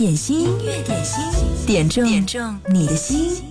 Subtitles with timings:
[0.00, 1.22] 点心，音乐，点心，
[1.66, 3.44] 点中你的心。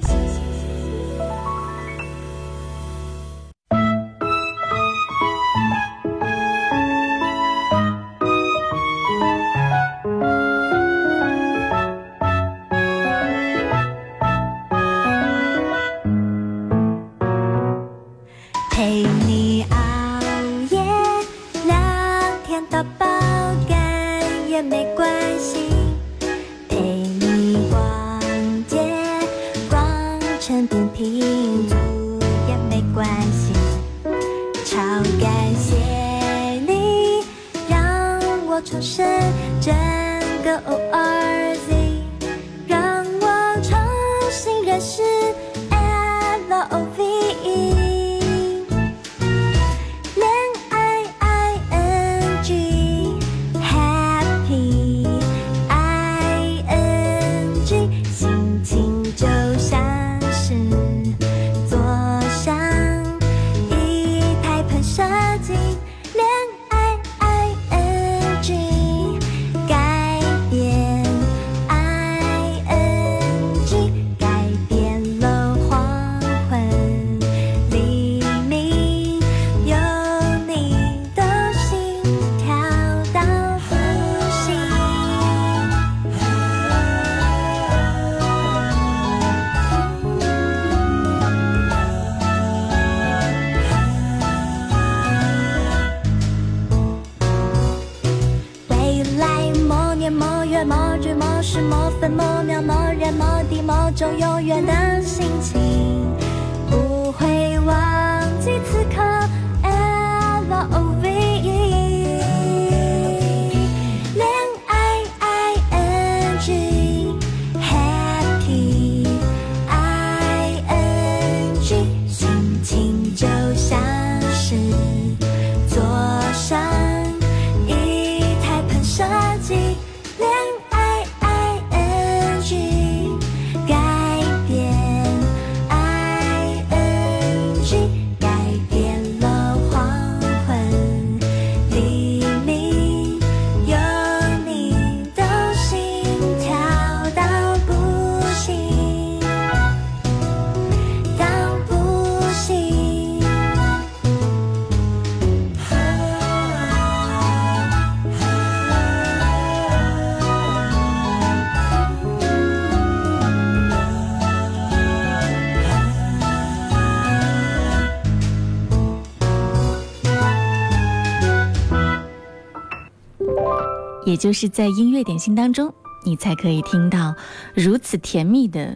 [174.09, 175.72] 也就是在音乐点心当中，
[176.03, 177.14] 你才可以听到
[177.53, 178.75] 如此甜蜜的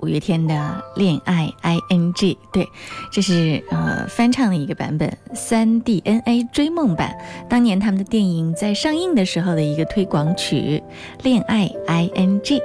[0.00, 0.54] 五月天的
[0.96, 2.38] 《恋爱 I N G》。
[2.52, 2.68] 对，
[3.10, 7.10] 这是呃翻唱的一个版本，《三 D N A 追梦版》，
[7.48, 10.80] 当年他们的电影在上映的时候的一个推广曲
[11.24, 12.58] 《恋爱 I N G》。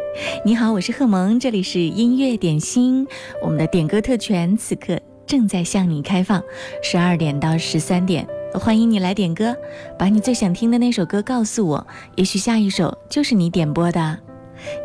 [0.46, 3.08] 你好，我是贺萌，这里是音乐点心，
[3.42, 6.44] 我们的点歌特权此刻正在向你开放，
[6.84, 8.28] 十二点到十三点。
[8.60, 9.56] 欢迎你来点歌，
[9.98, 14.18] 把你最想听的那首歌告诉我，也许下一首就是你点播的。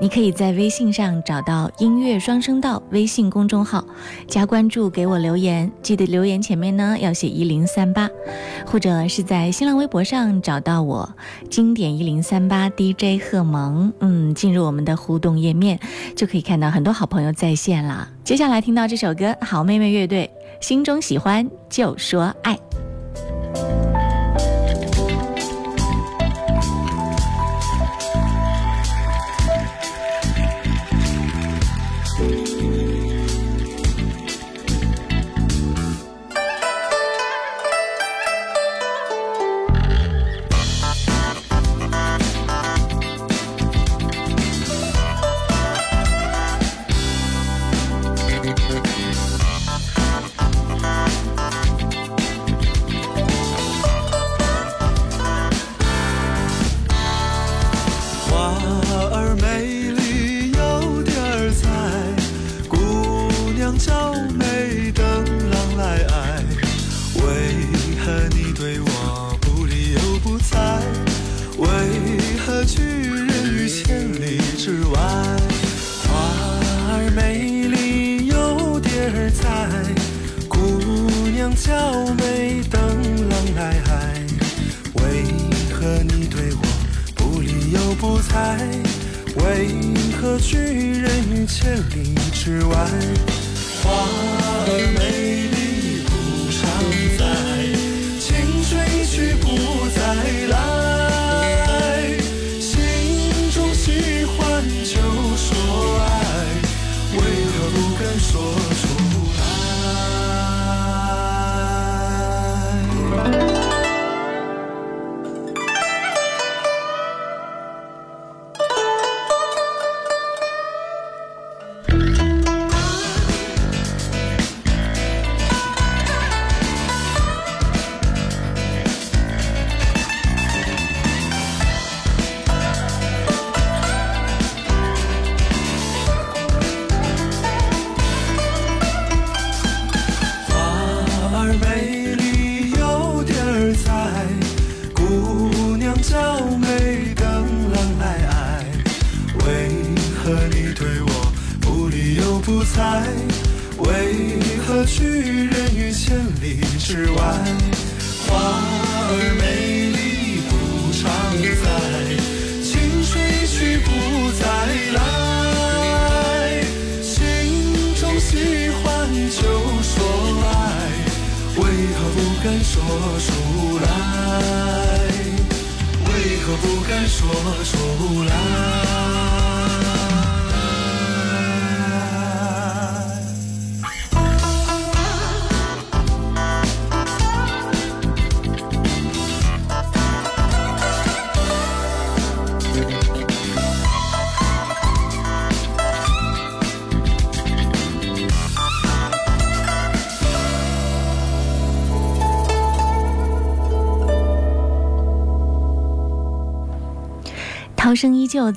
[0.00, 3.84] 你可以在微信上找到“音乐双声道”微信公众号，
[4.26, 5.70] 加关注，给我留言。
[5.82, 8.08] 记得留言前面呢要写一零三八，
[8.66, 11.08] 或者是在新浪微博上找到我
[11.50, 15.78] “经典一零三八 DJ 贺萌”，嗯，进入我们的互动页面，
[16.16, 18.08] 就可以看到很多好朋友在线了。
[18.24, 20.28] 接下来听到这首歌，《好妹妹乐队》
[20.66, 22.58] 心中喜欢就说爱。
[23.26, 23.88] you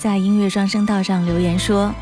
[0.01, 1.93] 在音乐双声道上留言说：“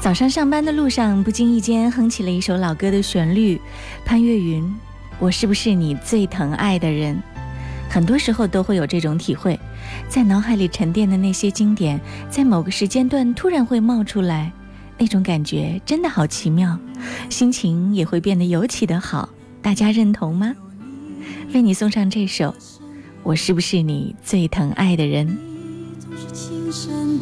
[0.00, 3.56] 早上上班的路上，不经意间哼起了一首老歌的旋律，
[4.02, 4.74] 《潘越云，
[5.18, 7.14] 我是不是你最疼爱的人》。
[7.92, 9.60] 很多时候都会有这种体会，
[10.08, 12.00] 在脑海里沉淀的那些经典，
[12.30, 14.50] 在某个时间段突然会冒出来，
[14.96, 16.78] 那种感觉真的好奇妙，
[17.28, 19.28] 心情也会变得尤其的好。
[19.60, 20.54] 大家认同吗？
[21.52, 22.46] 为你送上这首
[23.22, 25.28] 《我是不是你最疼爱的人》。”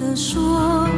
[0.01, 0.89] 的说。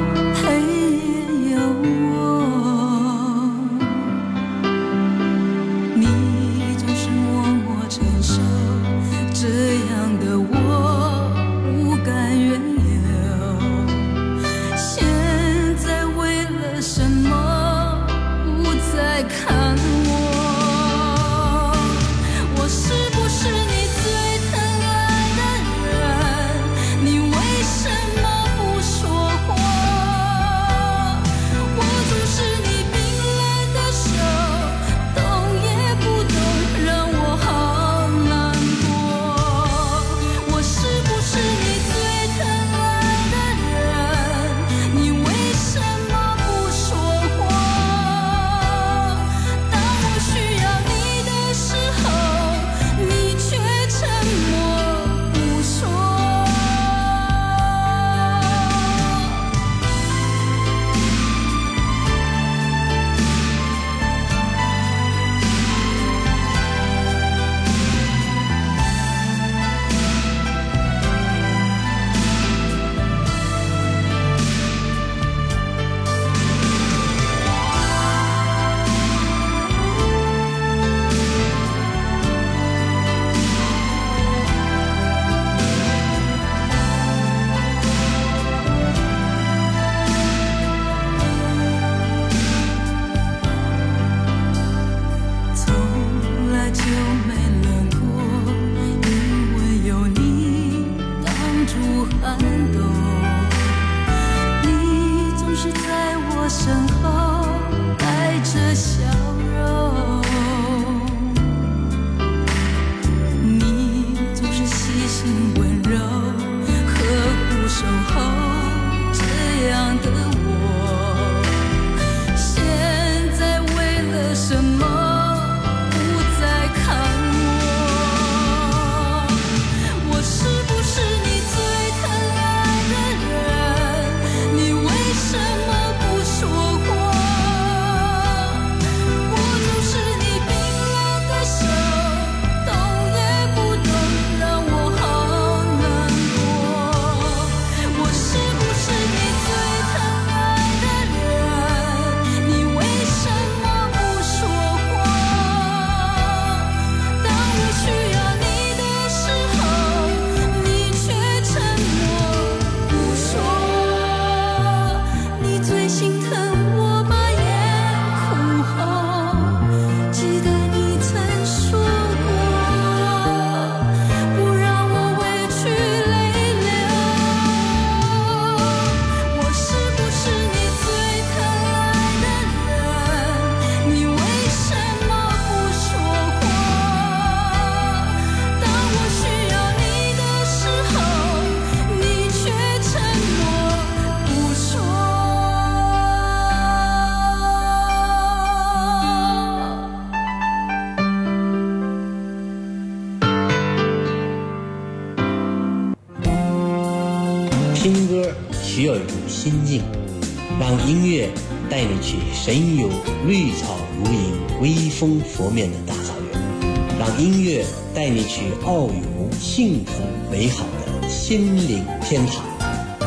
[215.43, 220.65] 驼面的大草原，让音乐带你去遨游幸福美好
[221.03, 222.45] 的心灵天堂。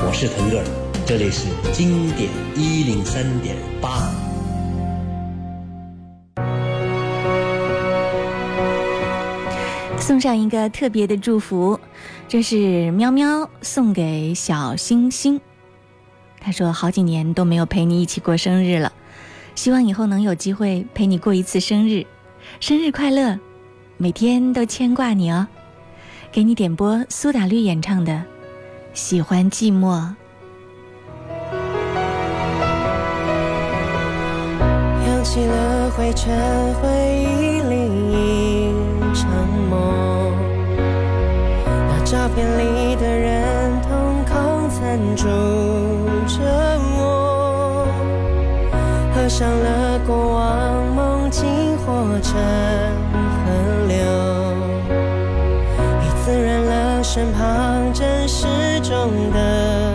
[0.05, 0.65] 我是腾格尔，
[1.07, 4.11] 这里是经典一零三点八。
[9.97, 11.79] 送上一个特别的祝福，
[12.27, 15.39] 这是喵喵送给小星星。
[16.41, 18.91] 他说：“好几年都没有陪你一起过生日了，
[19.55, 22.05] 希望以后能有机会陪你过一次生日。”
[22.59, 23.37] 生日快乐！
[23.97, 25.47] 每天都牵挂你哦，
[26.31, 28.13] 给你点播苏打绿演唱的
[28.93, 29.85] 《喜欢寂寞》。
[35.07, 39.31] 扬起了灰尘，回忆里一场
[39.69, 40.33] 梦。
[41.65, 45.23] 那照片里的人，瞳孔残住
[46.27, 46.39] 着
[46.97, 47.91] 我。
[49.13, 50.74] 合上了过往。
[51.85, 52.33] 或成
[53.13, 53.19] 河
[53.87, 53.95] 流，
[56.01, 56.73] 已滋润了
[57.03, 58.47] 身旁真实
[58.81, 59.93] 中的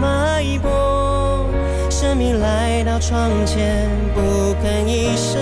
[0.00, 1.44] 脉搏。
[1.90, 5.34] 生命来到窗前，不肯一声，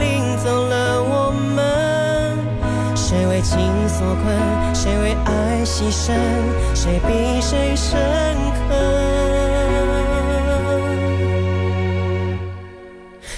[0.00, 2.36] 领走了我们。
[2.96, 3.56] 谁为情
[3.88, 4.24] 所困？
[4.74, 6.12] 谁为爱牺牲？
[6.74, 7.96] 谁比谁深
[8.68, 8.74] 刻？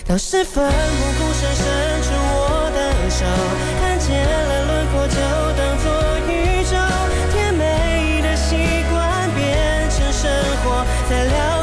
[0.09, 1.18] 到时分。
[11.09, 11.58] 在聊。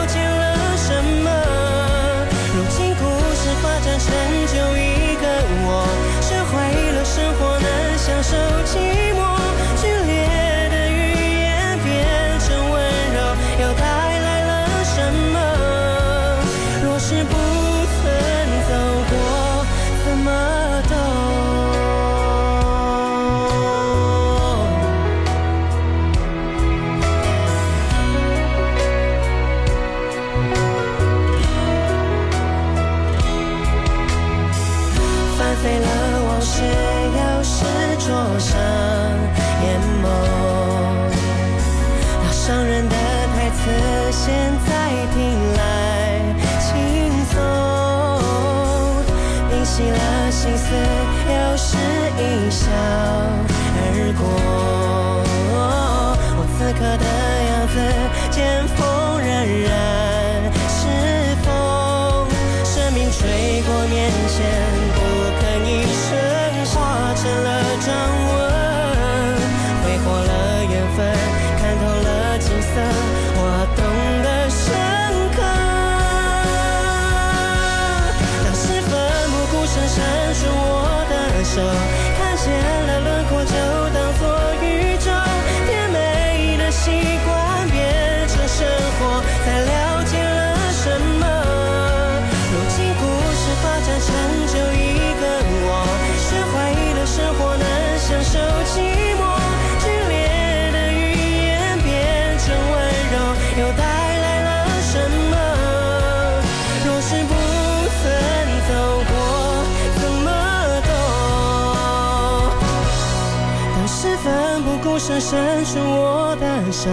[115.07, 116.89] 伸伸出我的手，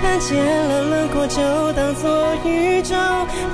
[0.00, 2.94] 看见了轮廓就当作宇宙，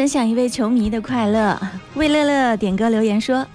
[0.00, 1.60] 分享一位球迷的快乐，
[1.92, 3.46] 魏乐乐点歌留言说：“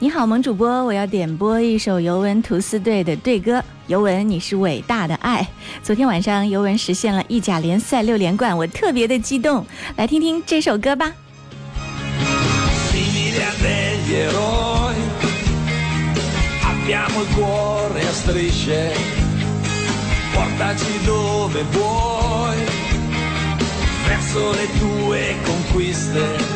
[0.00, 5.42] 你好，萌主播，我要点播一首尤文图斯队的队歌，《尤文你是伟大的爱》。”
[5.84, 11.12] 昨天晚上尤文实现了意甲联赛六连冠，我特别的激动，来听听这首歌吧。
[25.82, 26.51] twister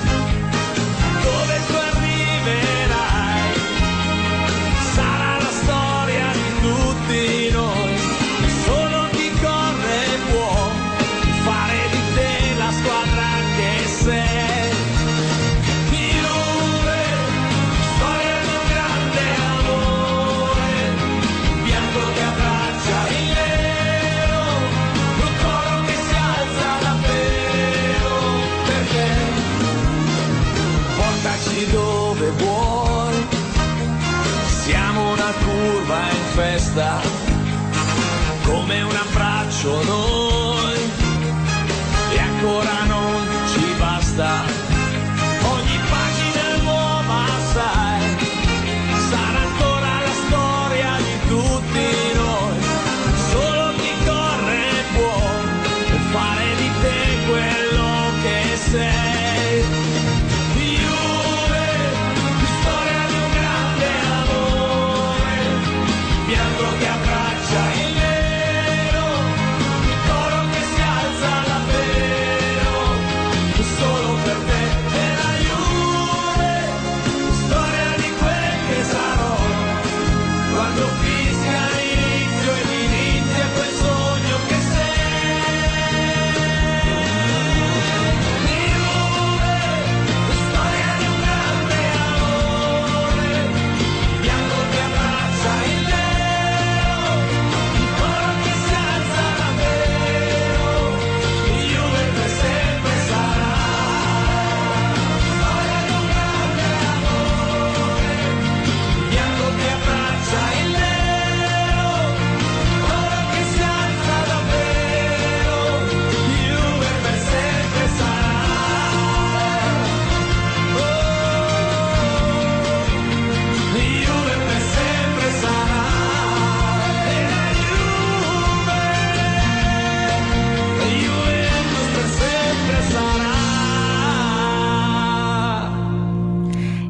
[36.36, 37.00] festa
[38.44, 40.15] come un abbraccio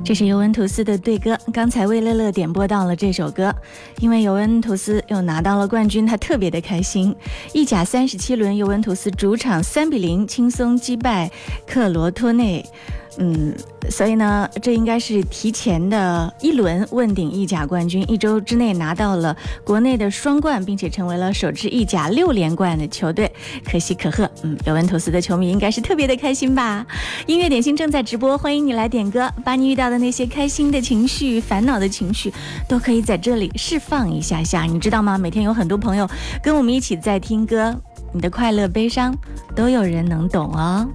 [0.07, 3.53] 这是尤文图斯的队歌，刚才魏乐乐点播到了这首歌，
[3.99, 7.13] 因为尤文图斯又拿到了冠军，他特别的开心。
[7.53, 11.29] 意甲三十七轮，尤文图斯主场三比零轻松击败
[11.67, 12.65] 克罗托内。
[13.19, 13.55] 嗯，
[13.91, 23.31] 所以呢，这应该是提前的一轮问鼎意甲冠军，一周之内拿到了国内的双冠，并且成为了首支意甲六连冠的球队，
[23.65, 24.31] 可喜可贺。
[24.43, 26.85] 嗯，尤文图斯的球迷应该是特别的开心吧？
[27.27, 32.33] 音乐点心正在直播，欢迎你来点歌，把你遇到的那些开心的情绪、烦恼的情绪，
[32.69, 34.63] 都可以在这里释放一下下。
[34.65, 35.17] 你知道吗？
[35.17, 36.07] 每天有很多朋友
[36.43, 37.75] 跟我们一起在听歌，
[38.13, 39.17] 你的快乐、悲伤，
[39.55, 40.87] 都有人能懂哦。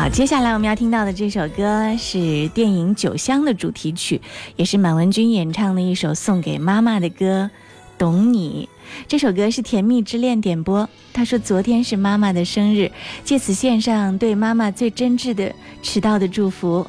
[0.00, 4.22] 好，接下来我们要听到的这首歌是电影《酒香》的主题曲，
[4.54, 7.50] 也是满文军演唱的一首送给妈妈的歌，
[7.98, 8.68] 《懂你》。
[9.08, 10.88] 这首歌是甜蜜之恋点播。
[11.12, 12.92] 他说：“昨天是妈妈的生日，
[13.24, 16.86] 借此献上对妈妈最真挚的迟到的祝福。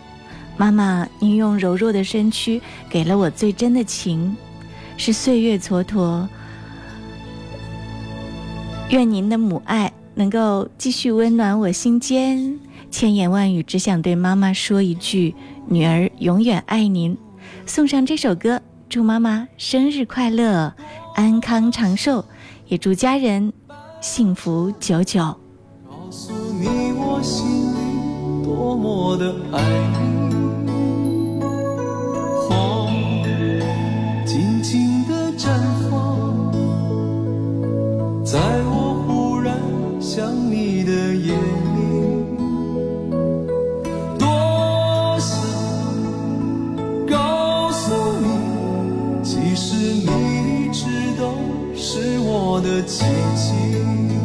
[0.55, 4.37] 妈妈，您用柔弱的身躯给了我最真的情，
[4.97, 6.27] 是岁月蹉跎。
[8.91, 12.59] 愿您的母爱能够继续温暖我心间。”
[12.91, 15.33] 千言万语只想对妈妈说一句
[15.67, 17.15] 女儿永远爱您
[17.65, 20.73] 送上这首歌祝妈妈生日快乐
[21.13, 22.25] 安康长寿
[22.67, 23.53] 也祝家人
[24.01, 25.21] 幸福久久
[25.87, 29.67] 告诉你我心里多么的爱
[30.65, 31.41] 你
[32.47, 32.87] 花
[34.25, 35.49] 静静的绽
[35.89, 36.51] 放
[38.25, 39.55] 在我忽然
[40.01, 41.08] 想你的
[50.81, 50.85] 直
[51.17, 51.33] 都
[51.75, 53.03] 是我的奇
[53.35, 54.18] 迹。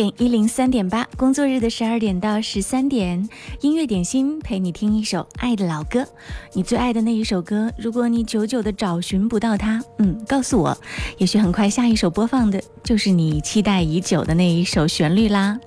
[0.00, 3.28] 点一零三点八，工作日的十二点到十三点，
[3.60, 6.06] 音乐点心陪你听一首爱的老歌，
[6.54, 10.74] 你最爱的那一首歌，如果你久久的找寻不到它，嗯，告诉我，
[11.18, 15.60] 也许很快下一首播放的就是你期待已久的那一首旋律啦。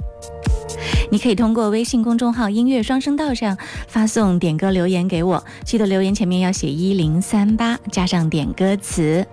[1.11, 3.55] 你可以通过微信公众号“音乐双声道”上
[3.87, 9.23] 发送点歌留言给我，记得留言前面要写一零三八加上点歌词。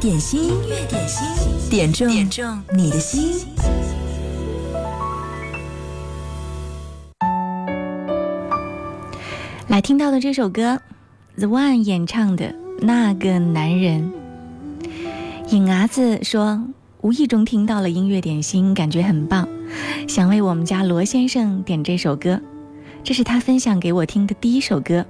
[0.00, 1.20] 点心，音乐点心，
[1.68, 3.46] 点中点中你的心。
[9.68, 10.80] 来听到的这首歌
[11.36, 14.10] ，The One 演唱的那个男人。
[15.50, 16.62] 颖伢子说，
[17.02, 19.46] 无意中听到了音乐点心，感觉很棒，
[20.08, 22.40] 想为我们家罗先生点这首歌。
[23.04, 25.04] 这是他分享给我听的第一首歌。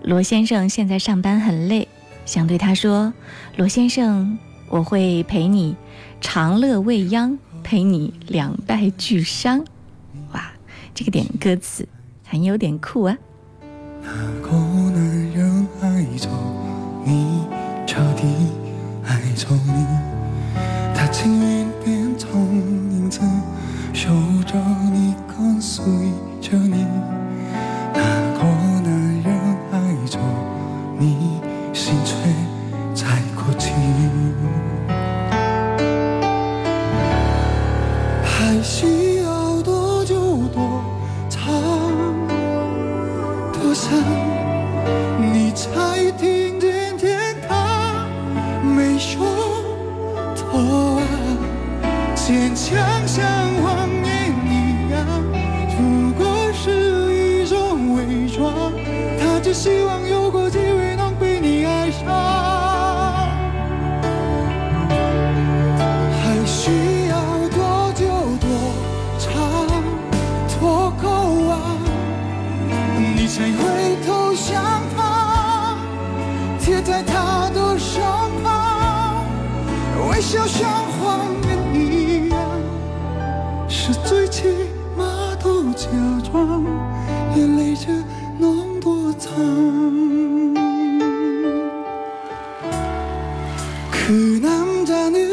[0.00, 1.88] 罗先生现在上班很累。
[2.26, 3.14] 想对他说，
[3.56, 4.36] 罗先生，
[4.68, 5.76] 我会陪你
[6.20, 9.64] 长乐未央，陪你两败俱伤。
[10.32, 10.50] 哇，
[10.92, 11.88] 这个点歌词
[12.24, 13.16] 很有点酷啊。
[94.06, 95.25] 그 남자는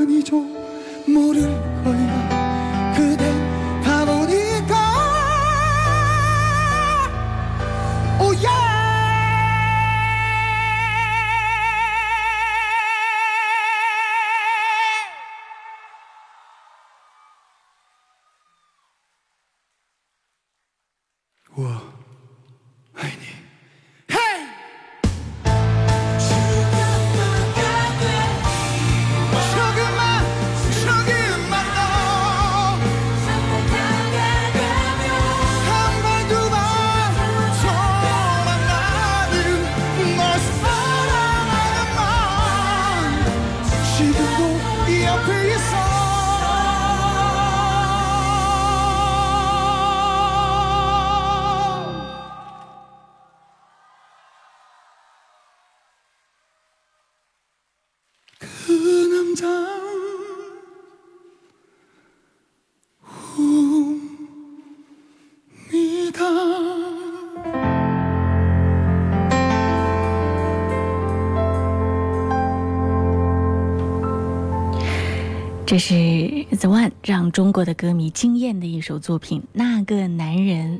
[0.00, 0.36] 아니죠
[1.06, 1.71] 모를
[75.72, 75.94] 这是
[76.54, 80.76] The One 让中国的歌迷惊艳的一首作品，《那个男人》。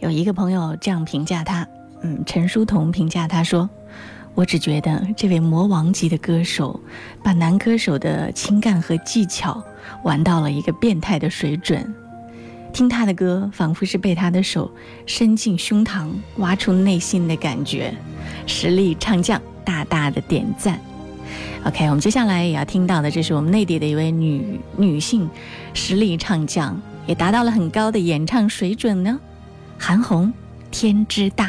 [0.00, 1.64] 有一个朋友这样评价他：，
[2.02, 3.70] 嗯，陈书童评价他说
[4.34, 6.80] ：“我只觉得这位魔王级的歌手，
[7.22, 9.62] 把男歌手的情感和技巧
[10.02, 11.94] 玩到了一个变态的水准。
[12.72, 14.68] 听他的歌，仿佛是被他的手
[15.06, 17.94] 伸进胸膛，挖出内心的感觉。
[18.44, 20.76] 实力唱将，大大的点赞。”
[21.64, 25.28] OK，我们接下来也要听到的，这是我们内地的一位女女性
[25.74, 29.18] 实力唱将，也达到了很高的演唱水准呢。
[29.78, 30.26] 韩红，
[30.70, 31.46] 《天之大》。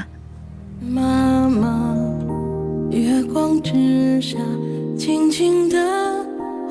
[0.81, 1.95] 妈妈，
[2.91, 4.37] 月光之下，
[4.97, 5.77] 静静的，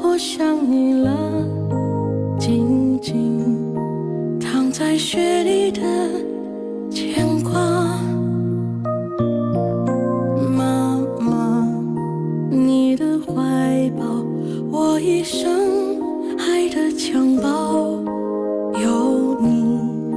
[0.03, 1.15] 我想你了。
[2.39, 5.81] 静静躺在雪里的
[6.91, 7.98] 牵挂。
[15.01, 15.49] 一生
[16.39, 18.03] 爱的襁褓，
[18.83, 20.13] 有你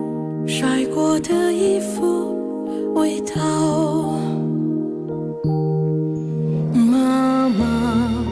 [0.47, 4.15] 晒过的衣服味道。
[6.73, 8.25] 妈妈，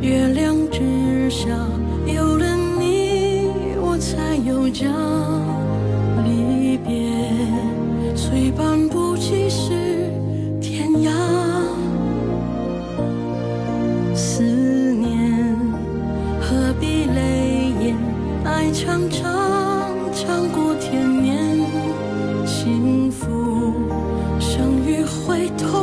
[0.00, 1.48] 月亮之下，
[2.06, 2.46] 有了
[2.78, 3.48] 你，
[3.80, 4.99] 我才有家。
[24.90, 25.79] 余会痛。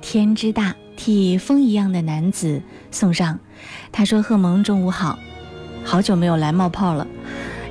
[0.00, 3.38] 天之大，替风一样的男子送上。
[3.92, 5.18] 他说：“贺蒙，中午好，
[5.84, 7.06] 好久没有来冒泡了。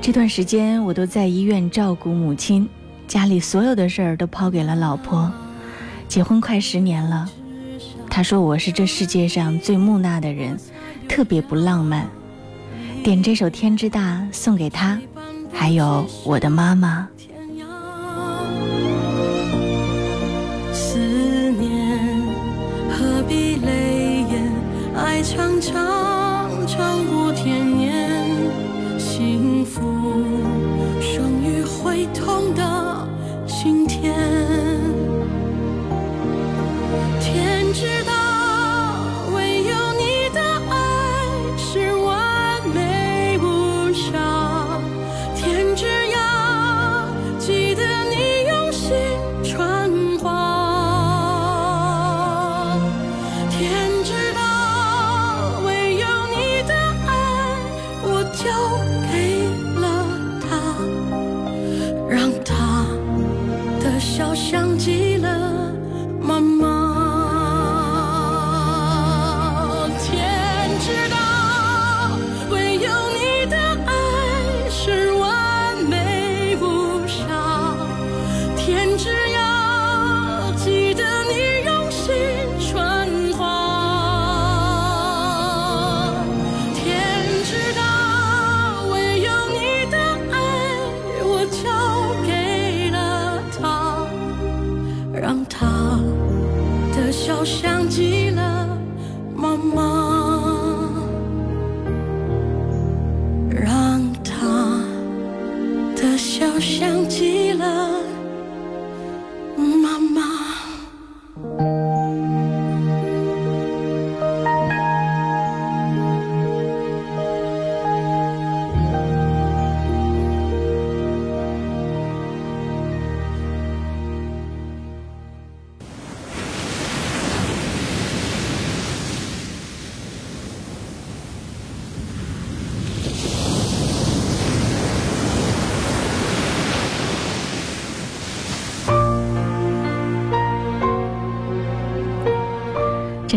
[0.02, 2.68] 这段时间我都在医院照顾母亲，
[3.08, 5.32] 家里所有的事儿都抛给了老婆。
[6.08, 7.30] 结婚快十年了，
[8.10, 10.58] 他说我是这世界上最木讷的人，
[11.08, 12.08] 特别不浪漫。
[13.04, 15.00] 点这首《天之大》送给他，
[15.52, 17.08] 还有我的妈妈。”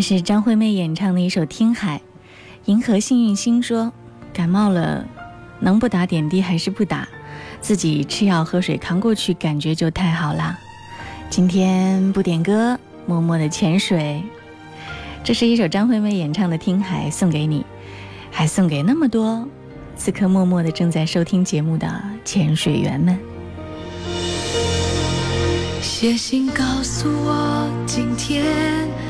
[0.00, 1.98] 是张惠妹演唱的一首《听海》，
[2.64, 3.92] 银河幸运星说，
[4.32, 5.04] 感冒了，
[5.58, 7.06] 能不打点滴还是不打，
[7.60, 10.58] 自己吃药喝水扛过去，感觉就太好啦。
[11.28, 14.22] 今天不点歌，默默的潜水。
[15.22, 17.64] 这是一首张惠妹演唱的《听海》，送给你，
[18.30, 19.46] 还送给那么多
[19.96, 21.86] 此刻默默的正在收听节目的
[22.24, 23.18] 潜水员们。
[25.82, 29.09] 写信告诉我今天。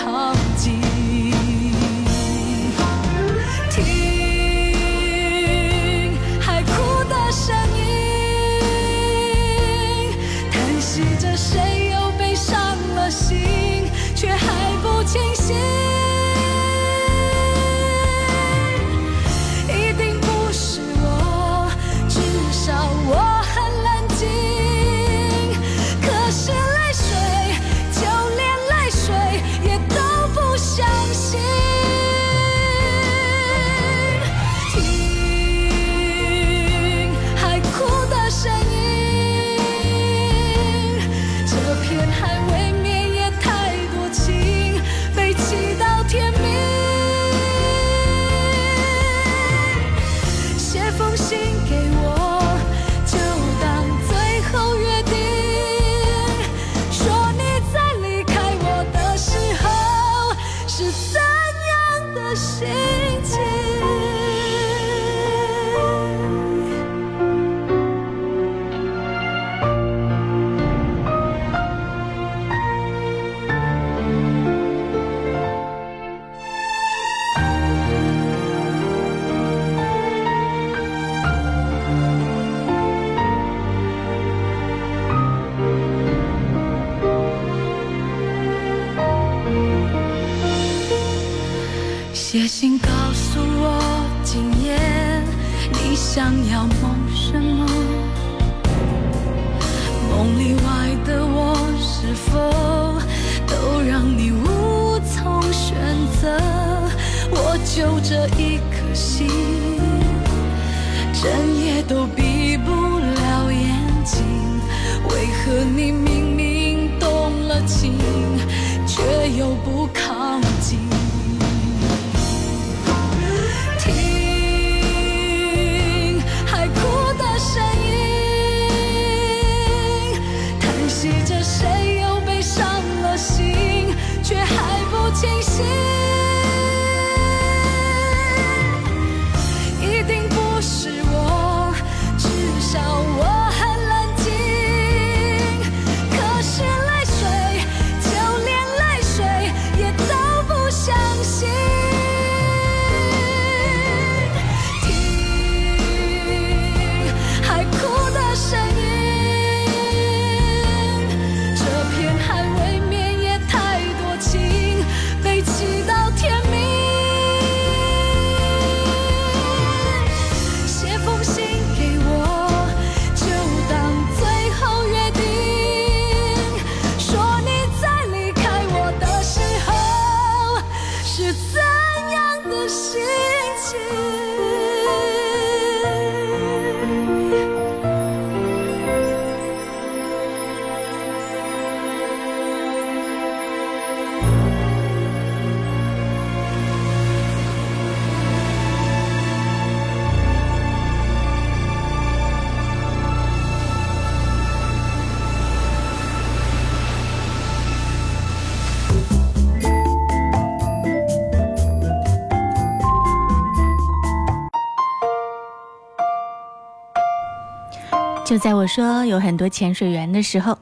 [218.41, 220.57] 在我说有很多潜水员的时候，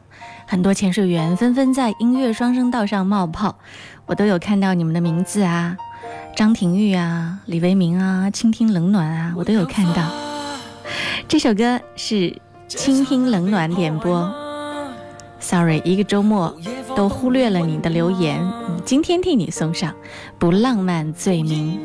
[0.46, 3.58] 很多潜水员纷纷在音乐双声道上冒泡，
[4.06, 5.78] 我都有看到你们的名字啊，
[6.36, 10.10] 张庭玉啊，李维明啊，倾听冷暖啊，我都有看到。
[11.30, 14.30] 这首歌是倾听冷暖点播。
[15.40, 16.54] Sorry，一个周末
[16.98, 18.46] 都忽略了你的留言，
[18.84, 19.96] 今天替你送上
[20.38, 21.80] 不浪漫罪名。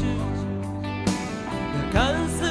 [0.00, 2.41] 那干涩。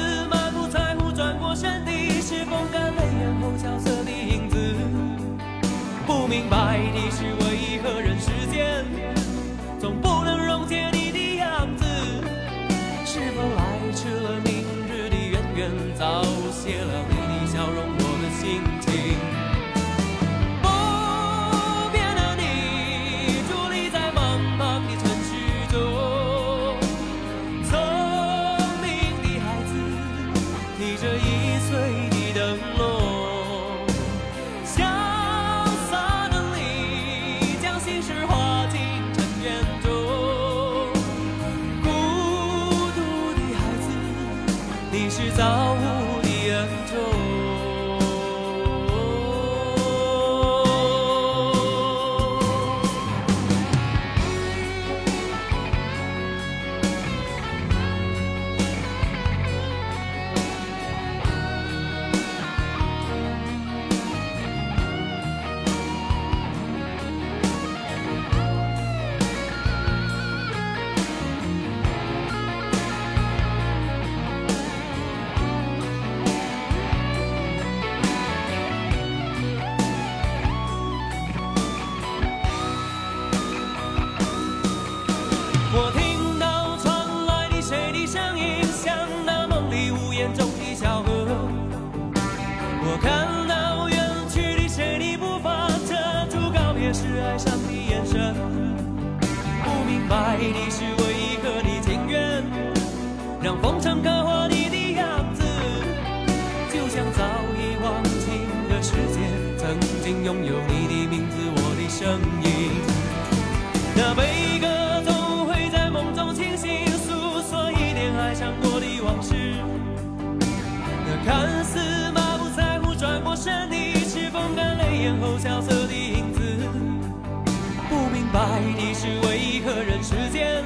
[128.76, 130.62] 你是为何人世间